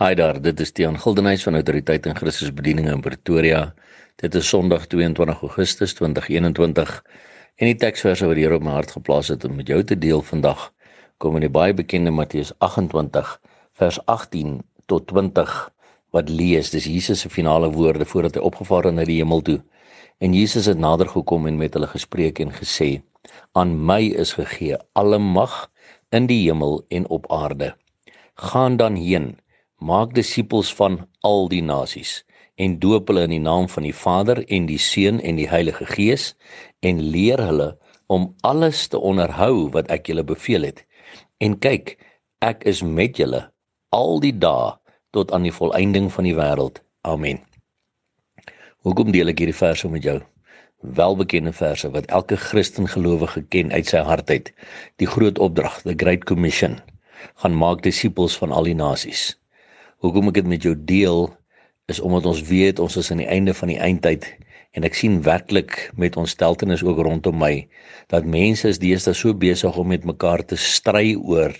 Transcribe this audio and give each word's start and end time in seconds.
Hi 0.00 0.14
daar, 0.16 0.38
dit 0.40 0.60
is 0.64 0.70
Tiaan 0.72 0.94
Gildenhuys 0.96 1.42
van 1.44 1.58
Autoriteit 1.58 2.06
en 2.08 2.14
Christus 2.16 2.48
Bediening 2.56 2.86
in 2.88 3.02
Pretoria. 3.04 3.74
Dit 4.16 4.34
is 4.34 4.46
Sondag 4.48 4.86
22 4.88 5.42
Augustus 5.44 5.92
2021 5.98 6.92
en 7.60 7.68
die 7.68 7.76
teksverse 7.82 8.24
wat 8.30 8.38
die 8.38 8.46
Here 8.46 8.56
op 8.56 8.64
my 8.64 8.78
hart 8.78 8.94
geplaas 8.96 9.28
het 9.28 9.44
om 9.44 9.58
met 9.58 9.68
jou 9.68 9.82
te 9.84 9.98
deel 10.00 10.22
vandag 10.24 10.62
kom 11.20 11.36
in 11.36 11.44
die 11.44 11.50
baie 11.52 11.74
bekende 11.76 12.14
Matteus 12.16 12.54
28 12.64 13.34
vers 13.82 13.98
18 14.14 14.54
tot 14.88 15.04
20 15.12 15.52
wat 16.16 16.32
lees. 16.32 16.72
Dis 16.72 16.88
Jesus 16.88 17.26
se 17.26 17.28
finale 17.28 17.68
woorde 17.76 18.08
voordat 18.08 18.40
hy 18.40 18.46
opgevaar 18.48 18.88
het 18.88 18.96
na 18.96 19.04
die 19.04 19.18
hemel 19.20 19.44
toe. 19.44 19.58
En 20.24 20.32
Jesus 20.32 20.70
het 20.72 20.80
nader 20.80 21.12
gekom 21.12 21.44
en 21.44 21.60
met 21.60 21.76
hulle 21.76 21.92
gespreek 21.92 22.40
en 22.40 22.56
gesê: 22.56 23.02
"Aan 23.52 23.76
my 23.76 24.00
is 24.16 24.32
gegee 24.40 24.80
alle 24.96 25.20
mag 25.20 25.68
in 26.08 26.24
die 26.24 26.40
hemel 26.48 26.80
en 26.88 27.04
op 27.12 27.28
aarde. 27.28 27.74
Gaan 28.48 28.80
dan 28.80 28.96
heen 28.96 29.34
maak 29.80 30.12
disippels 30.14 30.74
van 30.76 31.00
al 31.24 31.48
die 31.48 31.62
nasies 31.64 32.20
en 32.60 32.76
doop 32.82 33.08
hulle 33.08 33.24
in 33.24 33.32
die 33.32 33.42
naam 33.42 33.68
van 33.72 33.86
die 33.88 33.96
Vader 33.96 34.42
en 34.52 34.66
die 34.68 34.78
Seun 34.78 35.20
en 35.24 35.38
die 35.40 35.48
Heilige 35.48 35.86
Gees 35.88 36.34
en 36.84 37.00
leer 37.00 37.40
hulle 37.40 37.70
om 38.12 38.28
alles 38.44 38.88
te 38.92 39.00
onderhou 39.00 39.70
wat 39.72 39.88
ek 39.94 40.10
julle 40.10 40.26
beveel 40.26 40.68
het. 40.68 40.84
En 41.40 41.56
kyk, 41.56 41.94
ek 42.44 42.66
is 42.68 42.82
met 42.84 43.16
julle 43.16 43.46
al 43.96 44.20
die 44.20 44.34
dae 44.36 44.74
tot 45.16 45.32
aan 45.32 45.48
die 45.48 45.54
volëinding 45.54 46.10
van 46.12 46.28
die 46.28 46.36
wêreld. 46.36 46.82
Amen. 47.08 47.40
Hoekom 48.84 49.14
deel 49.16 49.32
ek 49.32 49.40
hierdie 49.40 49.56
verse 49.56 49.88
met 49.88 50.04
jou? 50.04 50.20
Welbekende 50.80 51.52
verse 51.56 51.88
wat 51.96 52.08
elke 52.12 52.36
Christen 52.36 52.88
gelowige 52.88 53.42
ken 53.48 53.72
uit 53.72 53.88
sy 53.88 54.04
hart 54.04 54.30
uit. 54.30 54.52
Die 55.00 55.08
groot 55.08 55.40
opdrag, 55.40 55.80
the 55.88 55.96
great 55.96 56.28
commission, 56.28 56.78
gaan 57.40 57.56
maak 57.56 57.84
disippels 57.84 58.36
van 58.40 58.52
al 58.52 58.68
die 58.68 58.76
nasies. 58.76 59.39
Hoekom 60.00 60.30
ek 60.30 60.40
dit 60.40 60.46
met 60.48 60.62
jou 60.64 60.74
deel 60.74 61.26
is 61.92 62.00
omdat 62.00 62.28
ons 62.30 62.40
weet 62.48 62.78
ons 62.80 62.96
is 62.96 63.10
aan 63.12 63.20
die 63.20 63.28
einde 63.28 63.52
van 63.54 63.68
die 63.68 63.80
eindtyd 63.80 64.24
en 64.76 64.86
ek 64.86 64.94
sien 64.94 65.18
werklik 65.26 65.90
met 65.98 66.16
ons 66.20 66.30
steltenis 66.30 66.84
ook 66.86 67.00
rondom 67.02 67.38
my 67.42 67.54
dat 68.12 68.26
mense 68.26 68.68
is 68.68 68.78
deesdae 68.82 69.14
so 69.14 69.34
besig 69.34 69.76
om 69.78 69.90
met 69.90 70.04
mekaar 70.06 70.44
te 70.46 70.58
stry 70.58 71.14
oor 71.18 71.54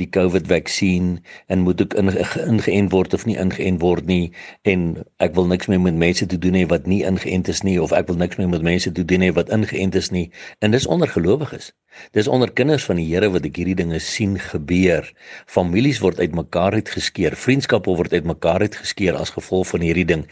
die 0.00 0.08
COVID-vaksin 0.12 1.18
en 1.52 1.64
moet 1.64 1.82
ek 1.84 1.96
ingeënt 2.00 2.92
word 2.92 3.14
of 3.16 3.26
nie 3.28 3.36
ingeënt 3.40 3.80
word 3.82 4.08
nie. 4.08 4.30
En 4.68 5.02
ek 5.24 5.34
wil 5.36 5.48
niks 5.50 5.68
meer 5.72 5.82
met 5.82 5.98
mense 6.00 6.26
te 6.26 6.38
doen 6.40 6.56
hê 6.58 6.64
wat 6.70 6.88
nie 6.90 7.02
ingeënt 7.06 7.50
is 7.52 7.62
nie 7.66 7.76
of 7.82 7.94
ek 7.96 8.08
wil 8.10 8.18
niks 8.20 8.40
meer 8.40 8.50
met 8.52 8.64
mense 8.66 8.92
te 8.96 9.04
doen 9.04 9.24
hê 9.24 9.30
wat 9.36 9.52
ingeënt 9.54 9.98
is 10.00 10.10
nie. 10.14 10.26
En 10.60 10.74
dis 10.74 10.88
onder 10.88 11.08
gelowiges. 11.08 11.72
Dis 12.16 12.28
onder 12.30 12.52
kinders 12.52 12.86
van 12.86 13.00
die 13.00 13.08
Here 13.10 13.30
wat 13.34 13.46
ek 13.48 13.60
hierdie 13.60 13.78
dinge 13.78 14.00
sien 14.04 14.38
gebeur. 14.40 15.08
Families 15.50 16.00
word 16.04 16.20
uitmekaar 16.22 16.78
uitgeskeer 16.78 17.36
vriendskappe 17.36 17.96
word 17.96 18.14
uitmekaar 18.14 18.68
uitgeskeer 18.68 19.18
as 19.18 19.34
gevolg 19.36 19.72
van 19.74 19.84
hierdie 19.84 20.06
ding. 20.06 20.26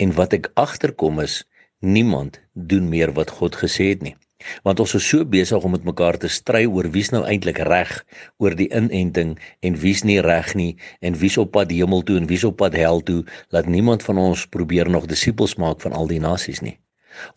En 0.00 0.14
wat 0.16 0.36
ek 0.36 0.52
agterkom 0.60 1.20
is 1.24 1.42
niemand 1.80 2.40
doen 2.52 2.88
meer 2.88 3.12
wat 3.16 3.30
God 3.30 3.56
gesê 3.56 3.88
het 3.92 4.02
nie. 4.04 4.16
Want 4.64 4.80
ons 4.80 4.94
is 4.96 5.06
so 5.08 5.24
besig 5.24 5.64
om 5.64 5.74
met 5.76 5.84
mekaar 5.84 6.16
te 6.20 6.28
stry 6.28 6.62
oor 6.64 6.88
wie's 6.92 7.10
nou 7.12 7.22
eintlik 7.28 7.60
reg 7.68 7.92
oor 8.40 8.56
die 8.56 8.68
inenting 8.72 9.34
en 9.64 9.78
wie's 9.80 10.04
nie 10.04 10.20
reg 10.24 10.54
nie 10.56 10.76
en 11.00 11.16
wie's 11.20 11.36
op 11.40 11.52
pad 11.56 11.72
hemel 11.72 12.04
toe 12.04 12.16
en 12.20 12.28
wie's 12.28 12.44
op 12.48 12.56
pad 12.60 12.76
hel 12.76 13.00
toe, 13.00 13.24
laat 13.48 13.68
niemand 13.68 14.04
van 14.04 14.20
ons 14.20 14.46
probeer 14.46 14.88
nog 14.88 15.08
disippels 15.08 15.56
maak 15.56 15.80
van 15.84 15.96
al 15.96 16.08
die 16.08 16.20
nasies 16.20 16.60
nie. 16.64 16.76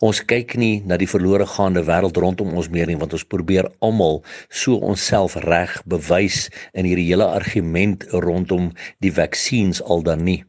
Ons 0.00 0.22
kyk 0.24 0.54
nie 0.60 0.82
na 0.86 0.96
die 1.00 1.08
verlore 1.10 1.46
gaande 1.50 1.82
wêreld 1.84 2.16
rondom 2.16 2.54
ons 2.56 2.70
meer 2.72 2.88
nie 2.88 3.00
want 3.00 3.16
ons 3.16 3.28
probeer 3.36 3.68
almal 3.80 4.22
so 4.48 4.76
onsself 4.76 5.36
reg 5.44 5.76
bewys 5.84 6.48
in 6.72 6.88
hierdie 6.88 7.08
hele 7.10 7.28
argument 7.40 8.04
rondom 8.12 8.72
die 9.04 9.12
vaksines 9.12 9.82
al 9.82 10.04
dan 10.06 10.24
nie 10.24 10.40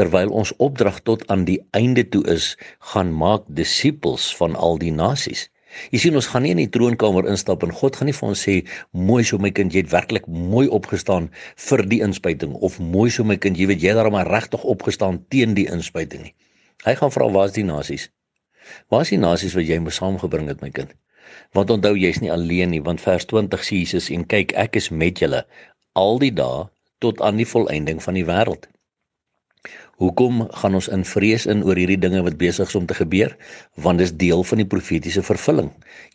terwyl 0.00 0.30
ons 0.42 0.52
opdrag 0.66 1.00
tot 1.08 1.24
aan 1.32 1.44
die 1.48 1.60
einde 1.80 2.04
toe 2.08 2.22
is 2.36 2.54
gaan 2.92 3.12
maak 3.24 3.48
disippels 3.60 4.30
van 4.38 4.56
al 4.56 4.80
die 4.82 4.94
nasies. 4.94 5.48
Jy 5.90 5.98
sien 6.04 6.18
ons 6.18 6.28
gaan 6.30 6.44
nie 6.46 6.52
in 6.54 6.60
die 6.62 6.70
troonkamer 6.70 7.26
instap 7.30 7.64
en 7.66 7.72
God 7.74 7.96
gaan 7.98 8.08
nie 8.10 8.16
vir 8.16 8.28
ons 8.28 8.42
sê 8.46 8.54
mooi 9.10 9.22
so 9.26 9.40
my 9.42 9.50
kind 9.56 9.74
jy 9.74 9.82
het 9.82 9.92
werklik 9.94 10.26
mooi 10.30 10.66
opgestaan 10.78 11.30
vir 11.66 11.82
die 11.90 12.00
inspuiting 12.06 12.54
of 12.68 12.78
mooi 12.94 13.08
so 13.10 13.26
my 13.26 13.36
kind 13.46 13.58
jy 13.58 13.66
weet 13.70 13.82
jy 13.82 13.90
het 13.90 13.98
daarom 13.98 14.18
regtig 14.28 14.66
opgestaan 14.74 15.22
teen 15.34 15.56
die 15.58 15.66
inspuiting 15.76 16.28
nie. 16.28 16.34
Hy 16.84 16.94
gaan 17.00 17.14
vra 17.14 17.30
waar 17.36 17.50
is 17.50 17.56
die 17.56 17.66
nasies? 17.66 18.10
Waar 18.92 19.02
is 19.06 19.10
die 19.14 19.20
nasies 19.20 19.56
wat 19.58 19.66
jy 19.66 19.80
mee 19.82 19.98
saamgebring 19.98 20.52
het 20.52 20.62
my 20.62 20.70
kind? 20.78 20.94
Want 21.56 21.72
onthou 21.74 21.94
jy's 21.98 22.20
nie 22.22 22.30
alleen 22.32 22.70
nie 22.74 22.82
want 22.84 23.02
vers 23.02 23.26
20 23.32 23.66
sê 23.66 23.82
Jesus 23.82 24.10
en 24.14 24.26
kyk 24.30 24.54
ek 24.66 24.78
is 24.80 24.90
met 24.92 25.24
julle 25.24 25.42
al 25.98 26.22
die 26.22 26.32
dae 26.34 26.68
tot 27.04 27.20
aan 27.20 27.40
die 27.40 27.48
volëinding 27.48 28.02
van 28.02 28.18
die 28.18 28.26
wêreld. 28.28 28.68
Hoekom 30.02 30.40
gaan 30.50 30.74
ons 30.74 30.88
in 30.90 31.04
vrees 31.06 31.44
in 31.46 31.60
oor 31.62 31.78
hierdie 31.78 31.98
dinge 32.02 32.22
wat 32.26 32.34
besig 32.38 32.66
is 32.66 32.74
om 32.74 32.86
te 32.90 32.96
gebeur? 32.98 33.36
Want 33.78 34.00
dit 34.02 34.08
is 34.08 34.14
deel 34.18 34.42
van 34.42 34.58
die 34.58 34.66
profetiese 34.66 35.22
vervulling. 35.22 35.68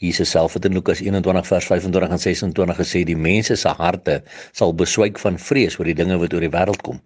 Jesus 0.04 0.34
self 0.36 0.58
het 0.58 0.68
in 0.68 0.76
Lukas 0.76 1.00
21 1.00 1.48
vers 1.48 1.70
25 1.72 2.12
en 2.12 2.20
26 2.20 2.82
gesê 2.82 3.04
die 3.08 3.16
mense 3.16 3.56
se 3.56 3.72
harte 3.80 4.18
sal 4.52 4.76
beswyk 4.76 5.22
van 5.24 5.40
vrees 5.40 5.80
oor 5.80 5.88
die 5.88 5.96
dinge 5.96 6.20
wat 6.20 6.36
oor 6.36 6.44
die 6.44 6.52
wêreld 6.52 6.84
kom. 6.84 7.00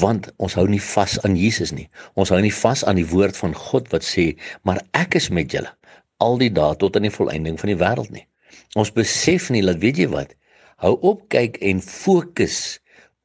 Want 0.00 0.30
ons 0.40 0.56
hou 0.56 0.64
nie 0.68 0.80
vas 0.80 1.18
aan 1.26 1.36
Jesus 1.36 1.74
nie. 1.76 1.88
Ons 2.16 2.32
hou 2.32 2.40
nie 2.40 2.54
vas 2.62 2.84
aan 2.88 2.96
die 2.96 3.08
woord 3.12 3.36
van 3.36 3.52
God 3.54 3.92
wat 3.92 4.08
sê, 4.08 4.32
"Maar 4.62 4.80
ek 4.96 5.14
is 5.20 5.28
met 5.28 5.52
julle 5.52 5.68
al 6.20 6.38
die 6.38 6.52
dae 6.52 6.76
tot 6.76 6.96
aan 6.96 7.08
die 7.08 7.16
volëinding 7.18 7.60
van 7.60 7.68
die 7.68 7.80
wêreld 7.84 8.10
nie." 8.10 8.26
Ons 8.76 8.92
besef 8.92 9.50
nie 9.50 9.62
dat 9.62 9.78
weet 9.78 9.96
jy 9.96 10.08
wat? 10.08 10.34
Hou 10.76 10.96
op 11.02 11.28
kyk 11.28 11.56
en 11.60 11.80
fokus 11.80 12.80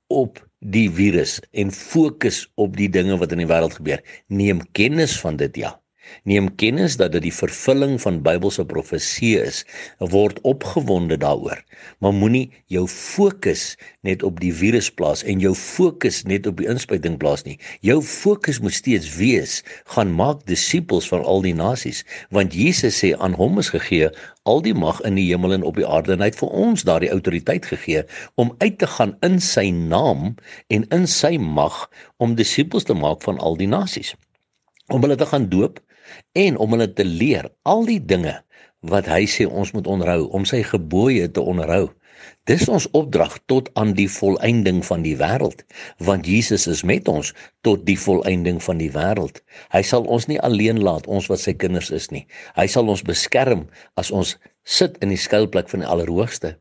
op 0.07 0.46
die 0.59 0.87
virus 0.91 1.39
en 1.51 1.71
fokus 1.71 2.45
op 2.55 2.77
die 2.77 2.89
dinge 2.89 3.17
wat 3.17 3.31
in 3.31 3.43
die 3.43 3.49
wêreld 3.49 3.77
gebeur. 3.79 4.01
Neem 4.27 4.63
kennis 4.71 5.19
van 5.19 5.37
dit 5.37 5.55
ja. 5.55 5.75
Neem 6.23 6.49
kennis 6.55 6.97
dat 6.99 7.11
dit 7.15 7.25
die 7.27 7.33
vervulling 7.33 7.97
van 8.01 8.21
Bybelse 8.25 8.65
profesie 8.65 9.35
is. 9.41 9.63
Word 9.99 10.41
opgewonde 10.41 11.17
daaroor. 11.17 11.63
Maar 11.99 12.13
moenie 12.13 12.51
jou 12.73 12.87
fokus 12.87 13.75
net 14.01 14.23
op 14.23 14.39
die 14.39 14.53
virus 14.53 14.89
plaas 14.91 15.23
en 15.23 15.39
jou 15.43 15.53
fokus 15.55 16.23
net 16.23 16.47
op 16.47 16.57
die 16.61 16.69
inspuiting 16.69 17.17
plaas 17.21 17.43
nie. 17.47 17.57
Jou 17.85 18.01
fokus 18.01 18.59
moet 18.59 18.73
steeds 18.73 19.15
wees: 19.17 19.63
gaan 19.95 20.13
maak 20.15 20.45
disippels 20.45 21.07
van 21.11 21.23
al 21.23 21.41
die 21.45 21.55
nasies, 21.55 22.03
want 22.29 22.55
Jesus 22.55 22.99
sê 23.03 23.13
aan 23.17 23.35
hom 23.37 23.59
is 23.59 23.71
gegee 23.73 24.11
al 24.47 24.61
die 24.63 24.75
mag 24.75 24.99
in 25.07 25.17
die 25.19 25.25
hemel 25.27 25.57
en 25.57 25.65
op 25.67 25.75
die 25.79 25.87
aarde 25.87 26.15
en 26.15 26.23
hy 26.23 26.29
het 26.31 26.39
vir 26.39 26.53
ons 26.65 26.85
daardie 26.87 27.11
autoriteit 27.11 27.67
gegee 27.67 28.05
om 28.39 28.53
uit 28.63 28.77
te 28.79 28.87
gaan 28.95 29.15
in 29.27 29.41
sy 29.43 29.67
naam 29.75 30.29
en 30.73 30.87
in 30.95 31.07
sy 31.11 31.35
mag 31.41 31.83
om 32.23 32.37
disippels 32.39 32.87
te 32.87 32.95
maak 32.95 33.25
van 33.27 33.41
al 33.43 33.59
die 33.59 33.69
nasies 33.71 34.15
om 34.93 35.03
hulle 35.03 35.19
te 35.19 35.27
gaan 35.27 35.49
doop 35.51 35.81
en 36.33 36.57
om 36.57 36.75
hulle 36.75 36.89
te 36.93 37.05
leer 37.05 37.49
al 37.63 37.85
die 37.89 38.01
dinge 38.03 38.35
wat 38.85 39.07
hy 39.09 39.25
sê 39.29 39.47
ons 39.47 39.73
moet 39.73 39.87
onderhou 39.89 40.27
om 40.37 40.45
sy 40.45 40.61
gebooie 40.63 41.27
te 41.31 41.41
onderhou. 41.41 41.87
Dis 42.49 42.65
ons 42.71 42.87
opdrag 42.97 43.35
tot 43.51 43.67
aan 43.79 43.91
die 43.97 44.07
volëinding 44.09 44.79
van 44.87 45.03
die 45.05 45.15
wêreld, 45.19 45.63
want 45.99 46.27
Jesus 46.29 46.65
is 46.71 46.83
met 46.87 47.09
ons 47.11 47.33
tot 47.67 47.83
die 47.85 47.97
volëinding 47.99 48.61
van 48.63 48.79
die 48.81 48.89
wêreld. 48.93 49.41
Hy 49.73 49.83
sal 49.85 50.07
ons 50.07 50.29
nie 50.31 50.39
alleen 50.39 50.79
laat 50.83 51.07
ons 51.07 51.27
wat 51.31 51.43
sy 51.43 51.53
kinders 51.53 51.91
is 51.93 52.09
nie. 52.13 52.23
Hy 52.55 52.67
sal 52.71 52.89
ons 52.89 53.03
beskerm 53.05 53.67
as 53.99 54.11
ons 54.11 54.37
sit 54.63 54.97
in 55.03 55.13
die 55.13 55.19
skuilplek 55.19 55.69
van 55.73 55.83
die 55.83 55.91
Allerhoogste, 55.91 56.55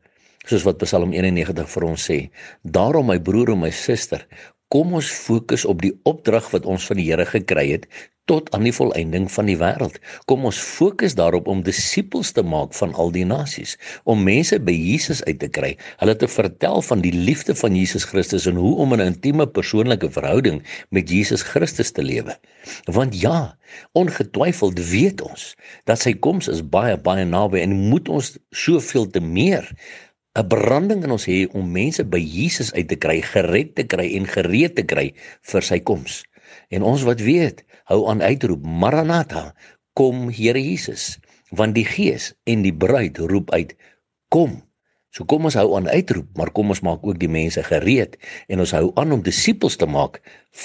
soos 0.47 0.67
wat 0.67 0.83
Psalm 0.83 1.15
91 1.15 1.71
vir 1.71 1.87
ons 1.87 2.05
sê. 2.11 2.19
Daarom 2.63 3.09
my 3.09 3.17
broer 3.19 3.55
en 3.55 3.63
my 3.63 3.71
suster, 3.71 4.27
kom 4.73 4.93
ons 4.99 5.09
fokus 5.09 5.65
op 5.65 5.81
die 5.81 5.95
opdrag 6.07 6.51
wat 6.53 6.67
ons 6.67 6.85
van 6.89 6.99
die 6.99 7.07
Here 7.07 7.25
gekry 7.27 7.69
het 7.71 7.87
tot 8.27 8.49
aan 8.55 8.65
die 8.67 8.73
volëinding 8.75 9.29
van 9.31 9.47
die 9.49 9.57
wêreld. 9.59 9.97
Kom 10.29 10.45
ons 10.49 10.59
fokus 10.59 11.15
daarop 11.17 11.47
om 11.51 11.63
disippels 11.65 12.33
te 12.35 12.43
maak 12.43 12.75
van 12.77 12.93
al 12.99 13.11
die 13.15 13.25
nasies, 13.27 13.77
om 14.03 14.23
mense 14.27 14.59
by 14.59 14.75
Jesus 14.75 15.23
uit 15.25 15.39
te 15.43 15.49
kry, 15.51 15.73
hulle 16.01 16.15
te 16.19 16.29
vertel 16.31 16.83
van 16.89 17.03
die 17.05 17.13
liefde 17.15 17.55
van 17.55 17.75
Jesus 17.75 18.07
Christus 18.07 18.47
en 18.51 18.59
hoe 18.59 18.75
om 18.83 18.93
'n 18.93 19.05
intieme 19.05 19.47
persoonlike 19.47 20.11
verhouding 20.11 20.63
met 20.89 21.09
Jesus 21.09 21.41
Christus 21.41 21.91
te 21.91 22.03
lewe. 22.03 22.35
Want 22.85 23.15
ja, 23.21 23.57
ongetwyfeld 23.93 24.79
weet 24.91 25.21
ons 25.21 25.55
dat 25.85 25.99
sy 25.99 26.13
koms 26.13 26.47
is 26.47 26.61
baie 26.61 26.97
baie 26.97 27.25
naby 27.25 27.59
en 27.59 27.89
moet 27.89 28.09
ons 28.09 28.37
soveel 28.51 29.07
te 29.09 29.19
meer 29.19 29.75
'n 30.37 30.47
branding 30.47 31.03
in 31.03 31.11
ons 31.11 31.25
hê 31.25 31.47
om 31.57 31.71
mense 31.71 32.03
by 32.03 32.19
Jesus 32.21 32.69
uit 32.73 32.87
te 32.87 32.95
kry, 32.95 33.21
gered 33.21 33.75
te 33.75 33.83
kry 33.83 34.05
en 34.17 34.25
gereed 34.29 34.75
te 34.75 34.83
kry 34.83 35.13
vir 35.51 35.61
sy 35.61 35.79
koms. 35.79 36.23
En 36.69 36.83
ons 36.83 37.03
wat 37.07 37.23
weet, 37.23 37.63
hou 37.91 38.05
aan 38.11 38.21
uitroep 38.21 38.65
Maranatha, 38.65 39.51
kom 39.97 40.27
Here 40.29 40.61
Jesus, 40.61 41.17
want 41.49 41.77
die 41.77 41.85
Gees 41.87 42.33
en 42.45 42.61
die 42.65 42.75
bruid 42.75 43.17
roep 43.17 43.51
uit 43.55 43.75
kom. 44.33 44.59
So 45.15 45.25
kom 45.25 45.47
ons 45.49 45.57
hou 45.57 45.71
aan 45.77 45.87
uitroep, 45.89 46.29
maar 46.37 46.51
kom 46.53 46.69
ons 46.73 46.83
maak 46.85 47.05
ook 47.07 47.17
die 47.17 47.31
mense 47.31 47.63
gereed 47.65 48.19
en 48.51 48.61
ons 48.61 48.75
hou 48.75 48.91
aan 48.99 49.15
om 49.15 49.23
disippels 49.25 49.79
te 49.79 49.87
maak 49.89 50.19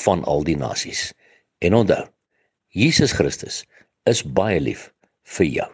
van 0.05 0.25
al 0.29 0.45
die 0.45 0.59
nasies. 0.61 1.13
En 1.63 1.79
onthou, 1.79 2.05
Jesus 2.75 3.15
Christus 3.17 3.63
is 4.09 4.25
baie 4.27 4.61
lief 4.61 4.91
vir 5.39 5.49
jou. 5.49 5.71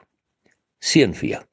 Seën 0.78 1.14
vir 1.16 1.30
jou. 1.32 1.44